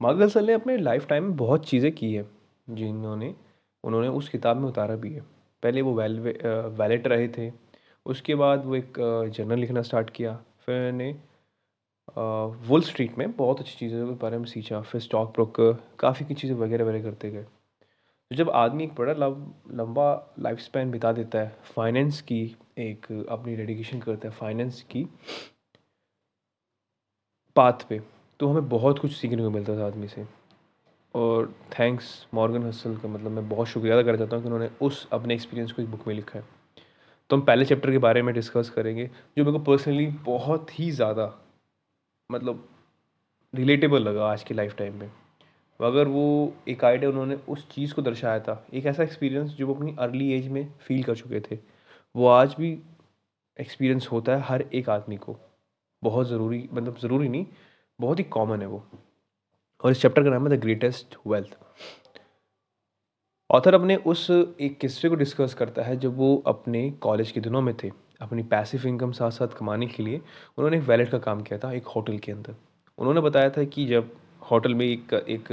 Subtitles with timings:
[0.00, 2.24] Mark गसल ने अपने लाइफ टाइम में बहुत चीज़ें की है,
[2.68, 3.34] जिन्होंने,
[3.84, 5.20] उन्होंने उस किताब में उतारा भी है।
[5.62, 7.50] पहले वो वेल वैलेट रहे थे,
[8.06, 8.98] उसके बाद वो एक
[9.34, 10.34] जर्नल लिखना स्टार्ट किया,
[10.66, 11.14] फिर उन्हें
[12.68, 16.34] वुल स्ट्रीट में बहुत अच्छी चीज़ों के बारे में सींचा फिर स्टॉक ब्रोकर काफ़ी की
[16.34, 21.38] चीज़ें वगैरह वगैरह करते गए। तो जब आदमी एक बड़ा लंबा लाइफ स्पैन बिता देता
[21.38, 22.40] है फाइनेंस की
[22.78, 25.04] एक अपनी डेडिकेशन करता है फाइनेंस की
[27.56, 28.00] पाथ पे
[28.40, 30.26] तो हमें बहुत कुछ सीखने को मिलता था आदमी से।
[31.14, 34.70] और थैंक्स मॉर्गन हसल का मतलब मैं बहुत शुक्रिया अदा करना चाहता हूँ कि उन्होंने
[34.80, 36.44] उस अपने एक्सपीरियंस को एक बुक में लिखा है।
[37.30, 40.90] तो हम पहले चैप्टर के बारे में डिस्कस करेंगे, जो मेरे को पर्सनली बहुत ही
[40.90, 41.32] ज़्यादा
[42.30, 42.68] मतलब
[43.54, 45.10] रिलेटेबल लगा आज की लाइफ टाइम में।
[45.80, 49.74] अगर वो एक आइडिया उन्होंने उस चीज़ को दर्शाया था, एक ऐसा एक्सपीरियंस जो वो
[49.74, 51.58] अपनी अर्ली एज में फील कर चुके थे,
[52.14, 52.78] वो आज भी
[53.56, 55.36] एक्सपीरियंस होता है हर एक आदमी को।
[56.02, 57.46] बहुत ज़रूरी मतलब ज़रूरी नहीं
[57.98, 58.82] बहुत ही कॉमन है वो।
[59.84, 61.56] और इस चैप्टर का नाम है द ग्रेटेस्ट वेल्थ
[63.50, 67.60] ऑथर अपने उस एक किस्से को डिस्कस करता है, जब वो अपने कॉलेज के दिनों
[67.62, 70.20] में थे, अपनी पैसिव इनकम साथ साथ कमाने के लिए,
[70.58, 72.54] उन्होंने एक वैलेट का काम किया था, एक होटल के अंदर।
[72.98, 74.10] उन्होंने बताया था कि जब
[74.50, 75.48] होटल में एक एक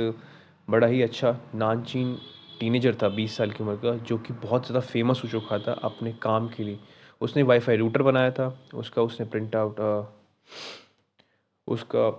[0.68, 2.16] बड़ा ही अच्छा नानचीन
[2.60, 5.74] टीनेजर था, बीस साल की उम्र का, जो कि बहुत ज़्यादा फ़ेमस हो चुका था
[5.84, 6.80] अपने काम के लिए,
[7.22, 9.80] उसने वाईफाई रूटर बनाया था, उसका उसने प्रिंट आउट
[11.68, 12.10] उसका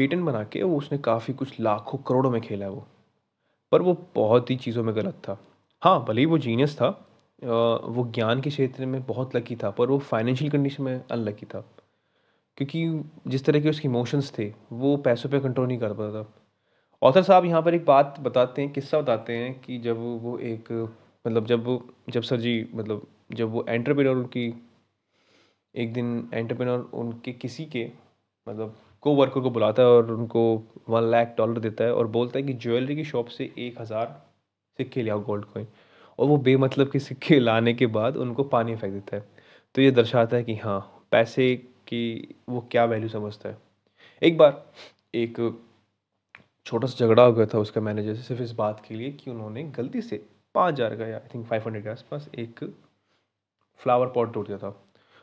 [0.00, 2.86] पेटेंट बना के वो उसने काफ़ी कुछ लाखों करोड़ों में खेला है वो।
[3.72, 5.38] पर वो बहुत ही चीज़ों में गलत था।
[5.82, 6.88] हाँ भले ही वो जीनियस था
[7.42, 11.60] वो ज्ञान के क्षेत्र में बहुत लकी था, पर वो फाइनेंशियल कंडीशन में अनलकी था।
[12.58, 16.32] क्योंकि जिस तरह के उसके इमोशंस थे, वो पैसों पे कंट्रोल नहीं कर पाता था।
[17.02, 20.72] ऑथर साहब यहाँ पर एक बात बताते हैं, किस्सा बताते हैं कि जब वो एक
[21.26, 21.78] मतलब जब
[22.08, 24.46] जब सर जी मतलब जब वो एंटरप्रेन्योर उनकी,
[25.74, 27.90] एक दिन एंटरप्रेन्योर उनके किसी के
[28.46, 30.42] मतलब को वर्कर को बुलाता है और उनको
[30.88, 34.06] वन लाख डॉलर देता है और बोलता है कि ज्वेलरी की शॉप से एक हज़ार
[34.78, 35.66] सिक्के ले आओ गोल्ड कॉइन
[36.18, 39.24] और वो बेमतलब के सिक्के लाने के बाद उनको पानी फेंक देता है।
[39.74, 40.80] तो ये दर्शाता है कि हाँ
[41.12, 41.54] पैसे
[41.88, 43.56] की वो क्या वैल्यू समझता है।
[44.22, 44.64] एक बार
[45.14, 45.38] एक
[46.66, 49.30] छोटा सा झगड़ा हो गया था उसका मैनेजर से, सिर्फ़ इस बात के लिए कि
[49.30, 50.22] उन्होंने गलती से
[50.54, 52.64] पाँच हज़ार का या आई थिंक फाइव हंड्रेड के आसपास एक
[53.80, 54.70] फ्लावर पॉट टूट गया था।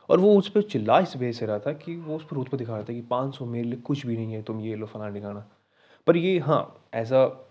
[0.08, 2.48] और वो उस पर चिल्ला इस वजह से रहा था कि वो उस पर रूट
[2.48, 4.76] पर दिखा रहा था कि पाँच सौ मेरे लिए कुछ भी नहीं है, तुम ये
[4.76, 5.48] लो, फलाना ठिकाना।
[6.06, 7.50] पर ये हाँ एज ऐसा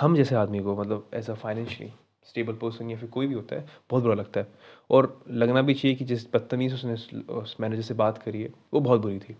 [0.00, 1.92] हम जैसे आदमी को मतलब ऐसा फाइनेंशियली
[2.24, 4.46] स्टेबल पर्सन या फिर कोई भी होता है, बहुत बुरा लगता है।
[4.90, 8.80] और लगना भी चाहिए कि जिस बदतमीज़ उसने उस मैनेजर से बात करी है, वो
[8.80, 9.36] बहुत बुरी थी।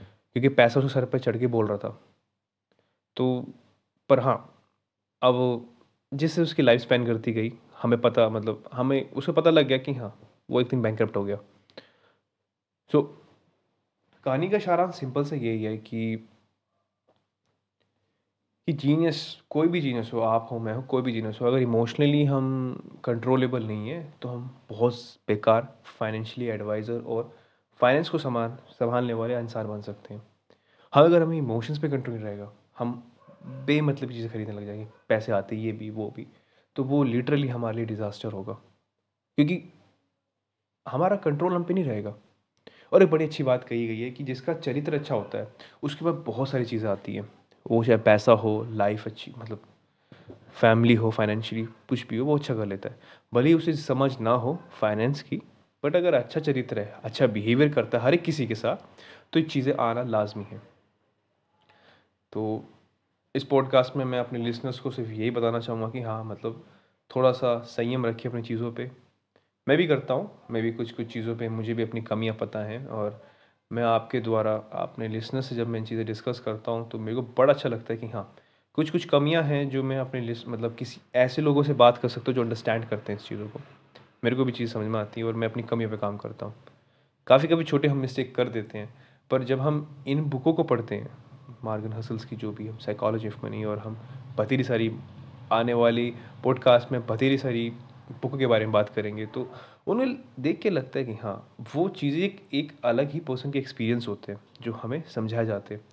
[0.00, 2.00] क्योंकि पैसा उसके सर पर चढ़ के बोल रहा था।
[3.16, 3.46] तो
[4.08, 4.62] पर हाँ
[5.22, 5.66] अब
[6.14, 7.52] जिससे उसकी लाइफ स्पेंड करती गई,
[7.82, 11.24] हमें पता मतलब हमें, उसे पता लग गया कि हाँ वो एक दिन बैंक हो
[11.24, 11.38] गया।
[12.90, 13.02] सो
[14.26, 16.16] कहानी का सारा सिंपल से यही है कि
[18.68, 19.18] कि जीनियस
[19.50, 23.00] कोई भी जीनियस हो, आप हो, मैं हो, कोई भी जीनियस हो, अगर इमोशनली हम
[23.04, 24.94] कंट्रोलेबल नहीं है तो हम बहुत
[25.28, 27.30] बेकार फाइनेंशियली एडवाइज़र और
[27.80, 30.22] फाइनेंस को समान संभालने वाले इंसान बन सकते हैं।
[30.92, 32.92] हाँ अगर हमें इमोशंस पे कंट्रोल रहेगा, हम
[33.66, 36.26] बेमतलब चीज़ें खरीदने लग जाएँगे, पैसे आते ये भी, वो भी
[36.76, 38.52] तो वो लिटरली हमारे लिए डिज़ास्टर होगा।
[39.38, 39.62] क्योंकि
[40.86, 42.14] हमारा कंट्रोल हम पे नहीं रहेगा।
[42.92, 45.48] और एक बड़ी अच्छी बात कही गई है कि जिसका चरित्र अच्छा होता है,
[45.82, 47.28] उसके बाद बहुत सारी चीज़ें आती हैं।
[47.66, 49.62] वो चाहे पैसा हो लाइफ अच्छी मतलब
[50.56, 52.98] फैमिली हो फाइनेंशियली कुछ भी हो, वो अच्छा कर लेता है।
[53.32, 55.40] भले ही उसे समझ ना हो फाइनेंस की
[55.84, 58.76] बट अगर अच्छा चरित्र है अच्छा बिहेवियर करता है हर एक किसी के साथ
[59.32, 60.60] तो ये चीज़ें आना लाजमी है।
[62.32, 62.64] तो
[63.34, 66.64] इस पॉडकास्ट में मैं अपने लिसनर्स को सिर्फ़ यही बताना चाहूँगा कि हाँ मतलब
[67.10, 68.90] थोड़ा सा संयम रखिए अपनी चीज़ों पे।
[69.66, 72.58] मैं भी करता हूँ, मैं भी कुछ कुछ चीज़ों पे मुझे भी अपनी कमियाँ पता
[72.58, 73.22] हैं और
[73.70, 77.14] मैं आपके द्वारा, अपने लिसनर से जब मैं इन चीज़ें डिस्कस करता हूँ तो मेरे
[77.16, 78.34] को बड़ा अच्छा लगता है कि हाँ
[78.74, 82.08] कुछ कुछ कमियाँ हैं जो मैं अपने लिस्ट मतलब किसी ऐसे लोगों से बात कर
[82.08, 83.60] सकता हूँ जो अंडरस्टैंड करते हैं इस चीज़ों को।
[84.24, 86.46] मेरे को भी चीज़ समझ में आती है और मैं अपनी कमियों पर काम करता
[86.46, 86.54] हूँ।
[87.26, 88.88] काफ़ी कभी छोटे हम मिस्टेक कर देते हैं,
[89.30, 91.10] पर जब हम इन बुकों को पढ़ते हैं
[91.64, 93.98] मार्गन हसल्स की जो भी हम साइकोलॉजी ऑफ़ मनी और हम
[94.38, 94.92] बतेरी सारी
[95.52, 96.12] आने वाली
[96.44, 97.72] पॉडकास्ट में बतेरी सारी
[98.12, 99.48] बुक के बारे में बात करेंगे तो
[99.86, 103.58] उन्हें देख के लगता है कि हाँ वो चीज़ें एक, एक अलग ही पर्सन के
[103.58, 105.84] एक्सपीरियंस होते हैं जो हमें समझाए जाते हैं।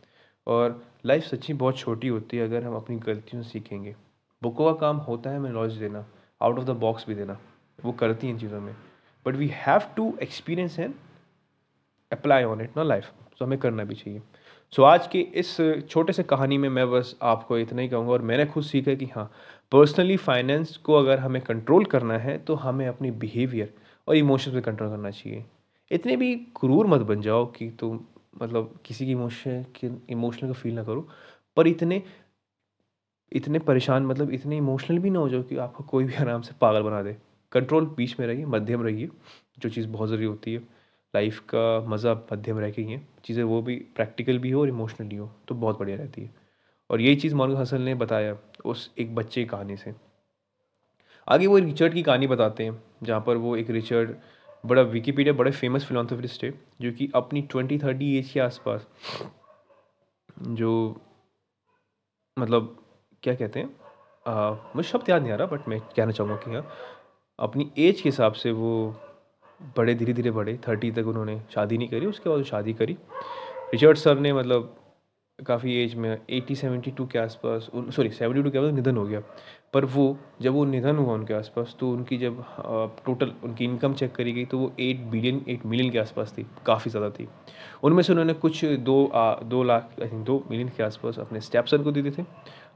[0.48, 3.96] और लाइफ सच्ची बहुत छोटी होती है अगर हम अपनी गलतियों से सीखेंगे।
[4.42, 6.06] बुकों का काम होता है हमें नॉलेज देना
[6.42, 7.38] आउट ऑफ़ द बॉक्स भी देना
[7.80, 8.76] वो करती हैं इन चीज़ों में।
[9.26, 10.94] But we have to experience and
[12.12, 14.22] apply on it ना लाइफ तो हमें करना भी चाहिए।
[14.74, 15.56] सो so, आज के इस
[15.90, 19.06] छोटे से कहानी में मैं बस आपको इतना ही कहूँगा और मैंने खुद सीखा कि
[19.06, 19.32] हाँ
[19.74, 23.74] पर्सनली फाइनेंस को अगर हमें कंट्रोल करना है तो हमें अपनी बिहेवियर
[24.08, 25.44] और इमोशंस पे कंट्रोल करना चाहिए।
[25.92, 28.00] इतने भी क्रूर मत बन जाओ कि तुम
[28.42, 31.08] मतलब किसी की इमोशन की इमोशनल को फील ना करो।
[31.58, 32.02] पर इतने
[33.32, 36.54] इतने परेशान मतलब इतने इमोशनल भी ना हो जाओ कि आपको कोई भी आराम से
[36.62, 37.16] पागल बना दे।
[37.52, 39.10] कंट्रोल बीच में रहिए, मध्यम रहिए।
[39.60, 40.60] जो चीज़ बहुत ज़रूरी होती है।
[41.14, 44.70] लाइफ का मज़ा मध्यम रह के ही है। चीज़ें वो भी प्रैक्टिकल भी हो और
[44.70, 46.43] इमोशनली हो तो बहुत बढ़िया रहती है।
[46.94, 48.36] और यही चीज़ मोहम्मद हसन ने बताया
[48.66, 49.94] उस एक बच्चे की कहानी से।
[51.28, 54.14] आगे वो रिचर्ड की कहानी बताते हैं, जहाँ पर वो एक रिचर्ड,
[54.64, 58.88] बड़ा विकीपीडिया, बड़े फ़ेमस फिलोसफिस्ट है, जो कि अपनी ट्वेंटी, थर्टी एज के आसपास
[60.40, 61.02] जो
[62.38, 62.78] मतलब
[63.24, 63.70] क्या कहते हैं
[64.76, 66.66] मुझे शब्द याद नहीं आ रहा बट मैं कहना चाहूँगा कि हाँ
[67.40, 68.72] अपनी एज के हिसाब से वो
[69.78, 72.98] बड़े धीरे धीरे बड़े, थर्टी तक उन्होंने शादी नहीं करी, उसके बाद शादी करी।
[73.74, 74.76] रिचर्ड सर ने मतलब
[75.40, 79.06] काफ़ी एज में एटी सेवेंटी टू के आसपास सॉरी सेवेंटी टू के आसपास निधन हो
[79.06, 79.20] गया।
[79.74, 82.44] पर वो जब वो निधन हुआ उनके आसपास तो उनकी जब
[83.06, 86.46] टोटल उनकी इनकम चेक करी गई तो वो एट बिलियन एट मिलियन के आसपास थी
[86.66, 87.28] काफ़ी ज़्यादा थी।
[87.84, 91.42] उनमें से उन्होंने कुछ दो आ, दो लाख आई थिंक दो मिलियन के आसपास अपने
[91.42, 92.26] स्टेप को दे दिए थे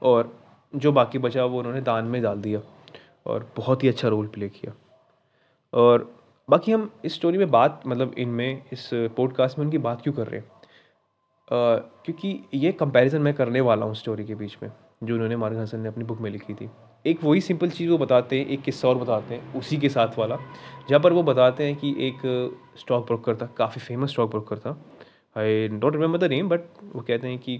[0.01, 0.35] और
[0.73, 2.61] जो बाकी बचा वो उन्होंने दान में डाल दिया
[3.25, 4.73] और बहुत ही अच्छा रोल प्ले किया।
[5.73, 6.11] और
[6.49, 10.27] बाकी हम इस स्टोरी में बात मतलब इनमें इस पॉडकास्ट में उनकी बात क्यों कर
[10.27, 10.51] रहे हैं?
[11.47, 14.71] क्योंकि ये कंपैरिजन मैं करने वाला हूँ स्टोरी के बीच में,
[15.03, 16.69] जो उन्होंने मार्ग हसन ने अपनी बुक में लिखी थी।
[17.05, 20.17] एक वही सिंपल चीज़ वो बताते हैं, एक किस्सा और बताते हैं, उसी के साथ
[20.17, 20.37] वाला,
[20.89, 22.21] जहाँ पर वो बताते हैं कि एक
[22.79, 24.77] स्टॉक ब्रोकर था, काफ़ी फ़ेमस स्टॉक ब्रोकर था।
[25.35, 27.57] I don't remember the name but वो कहते हैं कि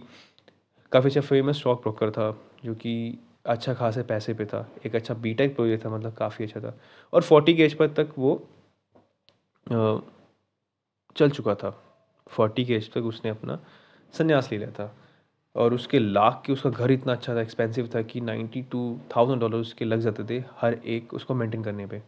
[0.91, 2.31] काफ़ी अच्छा फ़ेमस स्टॉक ब्रोकर था,
[2.65, 6.45] जो कि अच्छा खासे पैसे पे था, एक अच्छा बी टेक प्रोजेक्ट था मतलब काफ़ी
[6.45, 6.77] अच्छा था।
[7.13, 8.35] और फोर्टी के एज पर तक वो
[11.15, 11.69] चल चुका था।
[12.27, 13.59] फोर्टी के एज तक उसने अपना
[14.13, 14.95] संन्यास ले लिया था।
[15.55, 19.41] और उसके लाख के उसका घर इतना अच्छा था एक्सपेंसिव था कि नाइन्टी टू थाउज़ेंड
[19.41, 22.01] डॉलर उसके लग जाते थे हर एक उसको मेंटेन करने पे।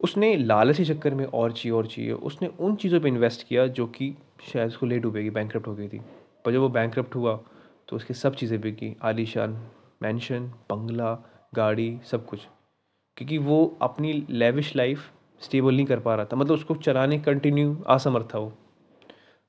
[0.00, 3.86] उसने लालची चक्कर में और चाहिए और चाहिए। उसने उन चीज़ों पे इन्वेस्ट किया जो
[3.86, 4.14] कि
[4.52, 6.00] शायद उसको लेट डूबेगी बैंक हो गई थी।
[6.44, 7.36] पर जब वो बैंक हुआ
[7.88, 9.60] तो उसकी सब चीज़ें बिकी आलीशान
[10.02, 11.12] मैंशन बंगला
[11.54, 12.40] गाड़ी, सब कुछ।
[13.16, 15.10] क्योंकि वो अपनी लेविश लाइफ
[15.40, 18.52] स्टेबल नहीं कर पा रहा था। मतलब उसको चलाने कंटिन्यू असमर्थ था वो।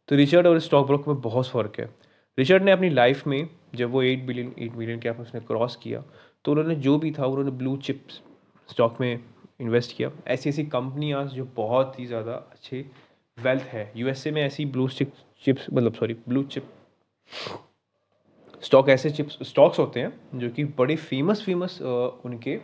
[0.09, 1.89] तो रिचर्ड और स्टॉक ब्रोक में बहुत फ़र्क है।
[2.37, 6.03] रिचर्ड ने अपनी लाइफ में जब वो एट बिलियन एट बिलियन के उसने क्रॉस किया
[6.45, 8.21] तो उन्होंने जो भी था, उन्होंने ब्लू चिप्स
[8.69, 9.19] स्टॉक में
[9.61, 12.85] इन्वेस्ट किया। ऐसी ऐसी कंपनियाँ जो बहुत ही ज़्यादा अच्छे
[13.37, 15.13] वेल्थ है। यूएसए में ऐसी ब्लू चिप
[15.45, 16.69] चिप्स मतलब सॉरी ब्लू चिप
[18.63, 22.57] स्टॉक ऐसे चिप्स स्टॉक्स होते हैं जो कि बड़े फ़ेमस फ़ेमस उनके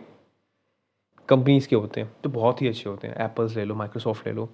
[1.32, 4.34] कंपनीज़ के होते हैं तो बहुत ही अच्छे होते हैं। एप्पल्स ले लो माइक्रोसॉफ्ट ले
[4.34, 4.50] लो,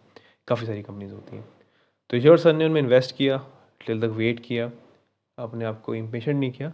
[0.47, 3.37] काफ़ी सारी कंपनीज़ होती हैं। तो रिचर्ड सर ने उनमें इन्वेस्ट किया
[3.85, 4.71] टिल तक वेट किया,
[5.37, 6.71] अपने आप को इम्पेशेंट नहीं किया।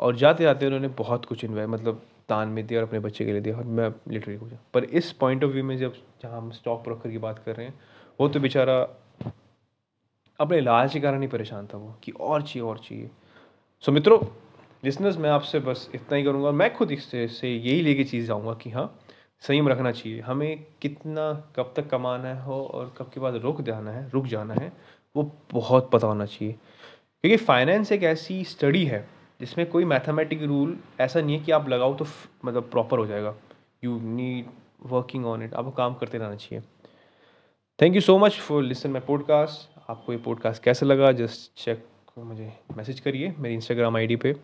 [0.00, 3.32] और जाते जाते उन्होंने बहुत कुछ इन्वेस्ट मतलब दान में दिया और अपने बच्चे के
[3.32, 6.50] लिए दिया, और मैं लिटरली हो पर इस पॉइंट ऑफ़ व्यू में जब, जहाँ हम
[6.50, 7.74] स्टॉक ब्रोकर की बात कर रहे हैं,
[8.20, 8.80] वो तो बेचारा
[10.40, 13.10] अपने इलाज के कारण ही परेशान था वो, कि और चाहिए और चाहिए।
[13.84, 14.18] सो मित्रों
[14.84, 18.70] लिसनर्स मैं आपसे बस इतना ही करूँगा मैं खुद इससे यही लेके चीज़ जाऊँगा कि
[18.70, 18.86] हाँ
[19.40, 23.90] संयम रखना चाहिए। हमें कितना, कब तक कमाना हो और कब के बाद रुक जाना
[23.90, 24.72] है, रुक जाना है,
[25.16, 26.52] वो बहुत पता होना चाहिए।
[27.20, 29.08] क्योंकि फाइनेंस एक ऐसी स्टडी है,
[29.40, 32.06] जिसमें कोई मैथमेटिक रूल ऐसा नहीं है कि आप लगाओ तो
[32.44, 33.34] मतलब प्रॉपर हो जाएगा।
[33.84, 34.46] You need
[34.86, 36.64] working on it आपको काम करते रहना चाहिए।
[37.82, 41.12] Thank you so much for listen my podcast आपको ये पॉडकास्ट कैसा लगा?
[41.12, 44.34] जस्ट चेक मुझे मैसेज करिए मेरी इंस्टाग्राम आईडी पे।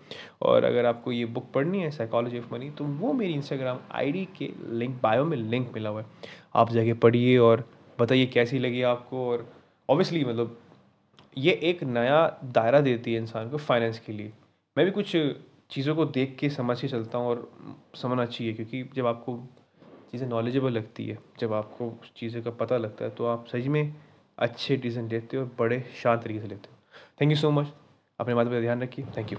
[0.42, 4.24] और अगर आपको ये बुक पढ़नी है साइकोलॉजी ऑफ़ मनी तो वो मेरी इंस्टाग्राम आईडी
[4.38, 6.06] के लिंक बायो में लिंक मिला हुआ है।
[6.54, 7.64] आप जाके पढ़िए और
[7.98, 9.46] बताइए कैसी लगी आपको और
[9.88, 10.56] ऑब्वियसली मतलब
[11.36, 14.32] ये एक नया दायरा देती है इंसान को फाइनेंस के लिए।
[14.76, 15.16] मैं भी कुछ
[15.70, 17.50] चीज़ों को देख के समझ के चलता हूँ और
[17.96, 19.38] समझना चाहिए क्योंकि जब आपको
[20.12, 23.94] चीज़ें नॉलेजेबल लगती है, जब आपको चीज़ों का पता लगता है तो आप सही में
[24.38, 26.78] अच्छे डिसीज़न लेते हो और बड़े शांत तरीके से लेते हो।
[27.20, 27.66] थैंक यू सो मच
[28.20, 29.04] अपने बात पर ध्यान रखिए.
[29.16, 29.38] Thank you